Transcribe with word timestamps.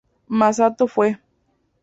Masato 0.27 0.87
Fue 0.87 1.19